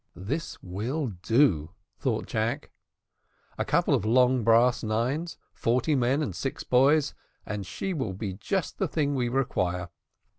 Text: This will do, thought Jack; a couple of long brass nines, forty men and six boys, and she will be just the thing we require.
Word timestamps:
This 0.15 0.57
will 0.63 1.09
do, 1.21 1.75
thought 1.99 2.25
Jack; 2.25 2.71
a 3.55 3.63
couple 3.63 3.93
of 3.93 4.03
long 4.03 4.43
brass 4.43 4.81
nines, 4.81 5.37
forty 5.53 5.93
men 5.93 6.23
and 6.23 6.35
six 6.35 6.63
boys, 6.63 7.13
and 7.45 7.67
she 7.67 7.93
will 7.93 8.13
be 8.13 8.33
just 8.33 8.79
the 8.79 8.87
thing 8.87 9.13
we 9.13 9.29
require. 9.29 9.89